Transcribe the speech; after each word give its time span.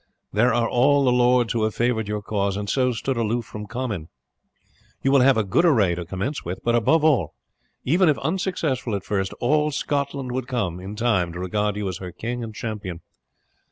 There 0.33 0.51
are 0.51 0.67
all 0.67 1.03
the 1.03 1.11
lords 1.11 1.53
who 1.53 1.63
have 1.63 1.75
favoured 1.75 2.07
your 2.07 2.23
cause, 2.23 2.57
and 2.57 2.67
so 2.67 2.91
stood 2.91 3.17
aloof 3.17 3.45
from 3.45 3.67
Comyn. 3.67 4.07
You 5.03 5.11
will 5.11 5.19
have 5.21 5.37
a 5.37 5.43
good 5.43 5.63
array 5.63 5.93
to 5.93 6.05
commence 6.05 6.43
with; 6.43 6.57
but 6.63 6.73
above 6.73 7.03
all, 7.03 7.35
even 7.83 8.09
if 8.09 8.17
unsuccessful 8.17 8.95
at 8.95 9.03
first, 9.05 9.31
all 9.33 9.69
Scotland 9.69 10.31
would 10.31 10.47
come 10.47 10.79
in 10.79 10.95
time 10.95 11.31
to 11.33 11.39
regard 11.39 11.75
you 11.77 11.87
as 11.87 11.99
her 11.99 12.11
king 12.11 12.43
and 12.43 12.55
champion. 12.55 13.01